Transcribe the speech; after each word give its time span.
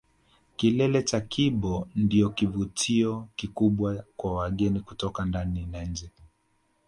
Kilele 0.55 1.03
cha 1.03 1.21
Kibo 1.21 1.87
ndio 1.95 2.29
kivutio 2.29 3.27
kikubwa 3.35 4.03
kwa 4.17 4.33
wageni 4.33 4.79
kutoka 4.79 5.25
ndani 5.25 5.65
na 5.65 5.83
nje 5.83 6.11